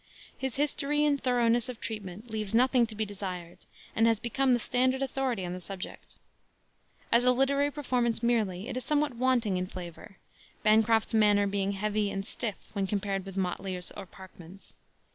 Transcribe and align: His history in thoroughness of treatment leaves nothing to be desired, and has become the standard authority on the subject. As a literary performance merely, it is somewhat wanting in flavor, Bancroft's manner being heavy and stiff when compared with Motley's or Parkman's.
His 0.35 0.55
history 0.55 1.05
in 1.05 1.19
thoroughness 1.19 1.69
of 1.69 1.79
treatment 1.79 2.27
leaves 2.31 2.55
nothing 2.55 2.87
to 2.87 2.95
be 2.95 3.05
desired, 3.05 3.59
and 3.95 4.07
has 4.07 4.19
become 4.19 4.53
the 4.53 4.59
standard 4.59 4.99
authority 5.03 5.45
on 5.45 5.53
the 5.53 5.61
subject. 5.61 6.17
As 7.11 7.23
a 7.23 7.31
literary 7.31 7.69
performance 7.69 8.23
merely, 8.23 8.67
it 8.67 8.75
is 8.75 8.83
somewhat 8.83 9.15
wanting 9.15 9.57
in 9.57 9.67
flavor, 9.67 10.17
Bancroft's 10.63 11.13
manner 11.13 11.45
being 11.45 11.73
heavy 11.73 12.09
and 12.09 12.25
stiff 12.25 12.57
when 12.73 12.87
compared 12.87 13.27
with 13.27 13.37
Motley's 13.37 13.91
or 13.91 14.07
Parkman's. 14.07 14.73